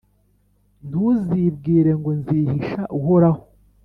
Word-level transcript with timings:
Ntuzibwire 0.87 1.91
ngo 1.99 2.09
«Nzihisha 2.19 2.81
Uhoraho, 2.97 3.41